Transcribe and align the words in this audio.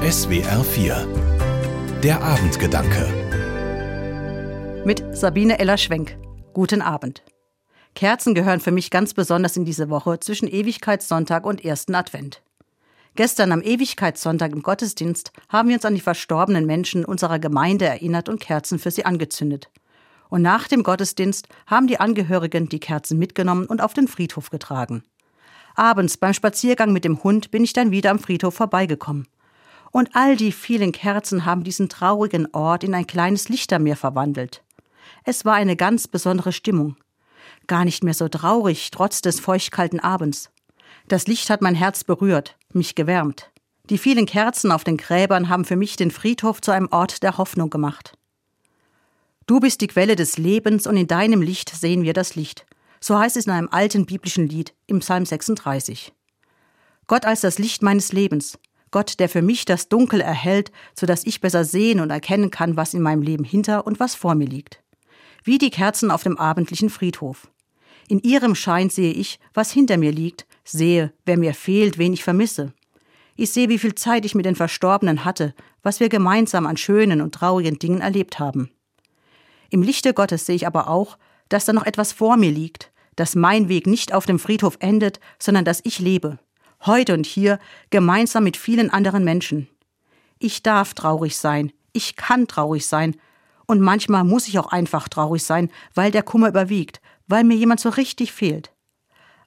SWR 0.00 0.64
4 0.64 2.00
Der 2.02 2.22
Abendgedanke 2.22 3.06
Mit 4.86 5.04
Sabine 5.14 5.58
Eller-Schwenk. 5.58 6.16
Guten 6.54 6.80
Abend. 6.80 7.22
Kerzen 7.94 8.34
gehören 8.34 8.60
für 8.60 8.70
mich 8.70 8.90
ganz 8.90 9.12
besonders 9.12 9.58
in 9.58 9.66
diese 9.66 9.90
Woche 9.90 10.18
zwischen 10.18 10.48
Ewigkeitssonntag 10.48 11.44
und 11.44 11.62
ersten 11.62 11.94
Advent. 11.94 12.40
Gestern 13.14 13.52
am 13.52 13.60
Ewigkeitssonntag 13.60 14.52
im 14.52 14.62
Gottesdienst 14.62 15.32
haben 15.50 15.68
wir 15.68 15.76
uns 15.76 15.84
an 15.84 15.96
die 15.96 16.00
verstorbenen 16.00 16.64
Menschen 16.64 17.04
unserer 17.04 17.38
Gemeinde 17.38 17.84
erinnert 17.84 18.30
und 18.30 18.40
Kerzen 18.40 18.78
für 18.78 18.90
sie 18.90 19.04
angezündet. 19.04 19.68
Und 20.30 20.40
nach 20.40 20.66
dem 20.66 20.82
Gottesdienst 20.82 21.46
haben 21.66 21.88
die 21.88 22.00
Angehörigen 22.00 22.70
die 22.70 22.80
Kerzen 22.80 23.18
mitgenommen 23.18 23.66
und 23.66 23.82
auf 23.82 23.92
den 23.92 24.08
Friedhof 24.08 24.48
getragen. 24.48 25.02
Abends 25.74 26.16
beim 26.16 26.32
Spaziergang 26.32 26.90
mit 26.94 27.04
dem 27.04 27.22
Hund 27.22 27.50
bin 27.50 27.64
ich 27.64 27.74
dann 27.74 27.90
wieder 27.90 28.10
am 28.10 28.18
Friedhof 28.18 28.54
vorbeigekommen. 28.54 29.26
Und 29.90 30.10
all 30.14 30.36
die 30.36 30.52
vielen 30.52 30.92
Kerzen 30.92 31.44
haben 31.44 31.64
diesen 31.64 31.88
traurigen 31.88 32.52
Ort 32.54 32.84
in 32.84 32.94
ein 32.94 33.06
kleines 33.06 33.48
Lichtermeer 33.48 33.96
verwandelt. 33.96 34.62
Es 35.24 35.44
war 35.44 35.54
eine 35.54 35.76
ganz 35.76 36.06
besondere 36.06 36.52
Stimmung. 36.52 36.96
Gar 37.66 37.84
nicht 37.84 38.04
mehr 38.04 38.14
so 38.14 38.28
traurig, 38.28 38.90
trotz 38.90 39.20
des 39.20 39.40
feuchtkalten 39.40 40.00
Abends. 40.00 40.50
Das 41.08 41.26
Licht 41.26 41.50
hat 41.50 41.62
mein 41.62 41.74
Herz 41.74 42.04
berührt, 42.04 42.56
mich 42.72 42.94
gewärmt. 42.94 43.50
Die 43.88 43.98
vielen 43.98 44.26
Kerzen 44.26 44.70
auf 44.70 44.84
den 44.84 44.96
Gräbern 44.96 45.48
haben 45.48 45.64
für 45.64 45.76
mich 45.76 45.96
den 45.96 46.12
Friedhof 46.12 46.60
zu 46.60 46.70
einem 46.70 46.88
Ort 46.92 47.22
der 47.24 47.38
Hoffnung 47.38 47.70
gemacht. 47.70 48.16
Du 49.46 49.58
bist 49.58 49.80
die 49.80 49.88
Quelle 49.88 50.14
des 50.14 50.38
Lebens 50.38 50.86
und 50.86 50.96
in 50.96 51.08
deinem 51.08 51.42
Licht 51.42 51.70
sehen 51.70 52.04
wir 52.04 52.12
das 52.12 52.36
Licht. 52.36 52.66
So 53.00 53.18
heißt 53.18 53.36
es 53.36 53.46
in 53.46 53.52
einem 53.52 53.68
alten 53.70 54.06
biblischen 54.06 54.48
Lied 54.48 54.74
im 54.86 55.00
Psalm 55.00 55.26
36. 55.26 56.12
Gott 57.08 57.24
als 57.24 57.40
das 57.40 57.58
Licht 57.58 57.82
meines 57.82 58.12
Lebens, 58.12 58.58
Gott, 58.90 59.20
der 59.20 59.28
für 59.28 59.42
mich 59.42 59.64
das 59.64 59.88
Dunkel 59.88 60.20
erhält, 60.20 60.72
so 60.98 61.06
dass 61.06 61.24
ich 61.24 61.40
besser 61.40 61.64
sehen 61.64 62.00
und 62.00 62.10
erkennen 62.10 62.50
kann, 62.50 62.76
was 62.76 62.94
in 62.94 63.02
meinem 63.02 63.22
Leben 63.22 63.44
hinter 63.44 63.86
und 63.86 64.00
was 64.00 64.14
vor 64.14 64.34
mir 64.34 64.46
liegt. 64.46 64.82
Wie 65.44 65.58
die 65.58 65.70
Kerzen 65.70 66.10
auf 66.10 66.22
dem 66.22 66.38
abendlichen 66.38 66.90
Friedhof. 66.90 67.50
In 68.08 68.18
ihrem 68.20 68.54
Schein 68.54 68.90
sehe 68.90 69.12
ich, 69.12 69.38
was 69.54 69.70
hinter 69.70 69.96
mir 69.96 70.10
liegt, 70.10 70.46
sehe, 70.64 71.12
wer 71.24 71.38
mir 71.38 71.54
fehlt, 71.54 71.98
wen 71.98 72.12
ich 72.12 72.24
vermisse. 72.24 72.72
Ich 73.36 73.52
sehe, 73.52 73.68
wie 73.68 73.78
viel 73.78 73.94
Zeit 73.94 74.24
ich 74.24 74.34
mit 74.34 74.44
den 74.44 74.56
Verstorbenen 74.56 75.24
hatte, 75.24 75.54
was 75.82 76.00
wir 76.00 76.08
gemeinsam 76.08 76.66
an 76.66 76.76
schönen 76.76 77.20
und 77.20 77.34
traurigen 77.34 77.78
Dingen 77.78 78.00
erlebt 78.00 78.38
haben. 78.38 78.70
Im 79.70 79.82
Lichte 79.82 80.12
Gottes 80.12 80.44
sehe 80.44 80.56
ich 80.56 80.66
aber 80.66 80.88
auch, 80.88 81.16
dass 81.48 81.64
da 81.64 81.72
noch 81.72 81.86
etwas 81.86 82.12
vor 82.12 82.36
mir 82.36 82.50
liegt, 82.50 82.90
dass 83.16 83.36
mein 83.36 83.68
Weg 83.68 83.86
nicht 83.86 84.12
auf 84.12 84.26
dem 84.26 84.38
Friedhof 84.38 84.76
endet, 84.80 85.20
sondern 85.38 85.64
dass 85.64 85.80
ich 85.84 86.00
lebe, 86.00 86.38
heute 86.86 87.14
und 87.14 87.26
hier, 87.26 87.58
gemeinsam 87.90 88.44
mit 88.44 88.56
vielen 88.56 88.90
anderen 88.90 89.24
Menschen. 89.24 89.68
Ich 90.38 90.62
darf 90.62 90.94
traurig 90.94 91.36
sein, 91.36 91.72
ich 91.92 92.16
kann 92.16 92.46
traurig 92.46 92.86
sein, 92.86 93.16
und 93.66 93.80
manchmal 93.80 94.24
muss 94.24 94.48
ich 94.48 94.58
auch 94.58 94.72
einfach 94.72 95.08
traurig 95.08 95.44
sein, 95.44 95.70
weil 95.94 96.10
der 96.10 96.24
Kummer 96.24 96.48
überwiegt, 96.48 97.00
weil 97.28 97.44
mir 97.44 97.54
jemand 97.54 97.78
so 97.78 97.88
richtig 97.88 98.32
fehlt. 98.32 98.72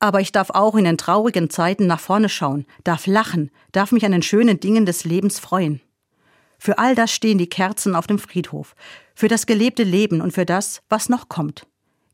Aber 0.00 0.20
ich 0.20 0.32
darf 0.32 0.50
auch 0.50 0.74
in 0.74 0.84
den 0.84 0.98
traurigen 0.98 1.50
Zeiten 1.50 1.86
nach 1.86 2.00
vorne 2.00 2.28
schauen, 2.28 2.66
darf 2.82 3.06
lachen, 3.06 3.52
darf 3.70 3.92
mich 3.92 4.04
an 4.04 4.10
den 4.10 4.22
schönen 4.22 4.58
Dingen 4.58 4.86
des 4.86 5.04
Lebens 5.04 5.38
freuen. 5.38 5.80
Für 6.58 6.78
all 6.78 6.96
das 6.96 7.12
stehen 7.12 7.38
die 7.38 7.48
Kerzen 7.48 7.94
auf 7.94 8.08
dem 8.08 8.18
Friedhof, 8.18 8.74
für 9.14 9.28
das 9.28 9.46
gelebte 9.46 9.84
Leben 9.84 10.20
und 10.20 10.32
für 10.32 10.44
das, 10.44 10.82
was 10.88 11.08
noch 11.08 11.28
kommt. 11.28 11.68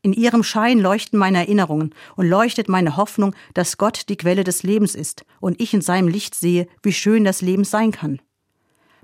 In 0.05 0.13
ihrem 0.13 0.43
Schein 0.43 0.77
leuchten 0.77 1.17
meine 1.17 1.39
Erinnerungen 1.39 1.95
und 2.15 2.29
leuchtet 2.29 2.69
meine 2.69 2.95
Hoffnung, 2.95 3.33
dass 3.55 3.79
Gott 3.79 4.07
die 4.07 4.17
Quelle 4.17 4.43
des 4.43 4.61
Lebens 4.61 4.93
ist 4.93 5.25
und 5.39 5.59
ich 5.59 5.73
in 5.73 5.81
seinem 5.81 6.07
Licht 6.07 6.35
sehe, 6.35 6.67
wie 6.83 6.93
schön 6.93 7.23
das 7.23 7.41
Leben 7.41 7.63
sein 7.63 7.89
kann. 7.89 8.21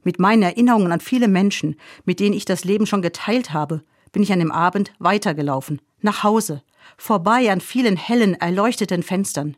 Mit 0.04 0.20
meinen 0.20 0.44
Erinnerungen 0.44 0.92
an 0.92 1.00
viele 1.00 1.28
Menschen, 1.28 1.76
mit 2.06 2.20
denen 2.20 2.36
ich 2.36 2.46
das 2.46 2.66
Leben 2.66 2.86
schon 2.86 3.02
geteilt 3.02 3.52
habe, 3.52 3.84
bin 4.12 4.22
ich 4.22 4.32
an 4.32 4.38
dem 4.38 4.52
Abend 4.52 4.94
weitergelaufen, 5.00 5.81
nach 6.02 6.22
Hause, 6.22 6.62
vorbei 6.98 7.52
an 7.52 7.62
vielen 7.62 7.98
hellen, 7.98 8.36
erleuchteten 8.36 9.02
Fenstern, 9.02 9.58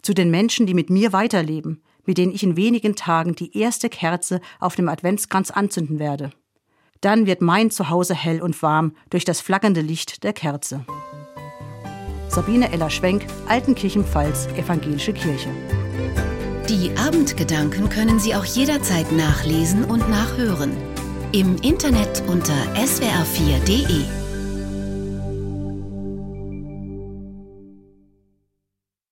zu 0.00 0.14
den 0.14 0.30
Menschen, 0.30 0.64
die 0.64 0.72
mit 0.72 0.88
mir 0.88 1.12
weiterleben, 1.12 1.82
mit 2.06 2.16
denen 2.16 2.32
ich 2.32 2.42
in 2.42 2.56
wenigen 2.56 2.96
Tagen 2.96 3.34
die 3.34 3.54
erste 3.58 3.90
Kerze 3.90 4.40
auf 4.58 4.74
dem 4.74 4.88
Adventskranz 4.88 5.50
anzünden 5.50 5.98
werde. 5.98 6.32
Dann 7.00 7.26
wird 7.26 7.40
mein 7.40 7.70
Zuhause 7.70 8.14
hell 8.14 8.42
und 8.42 8.60
warm 8.62 8.92
durch 9.10 9.24
das 9.24 9.40
flackernde 9.40 9.80
Licht 9.80 10.24
der 10.24 10.32
Kerze. 10.32 10.84
Sabine 12.28 12.72
Eller-Schwenk, 12.72 13.26
Altenkirchenpfalz, 13.48 14.48
Evangelische 14.56 15.12
Kirche. 15.12 15.50
Die 16.68 16.90
Abendgedanken 16.98 17.88
können 17.88 18.20
Sie 18.20 18.34
auch 18.34 18.44
jederzeit 18.44 19.10
nachlesen 19.12 19.84
und 19.84 20.08
nachhören. 20.10 20.76
Im 21.32 21.56
Internet 21.56 22.22
unter 22.26 22.54
swr4.de. 22.74 24.17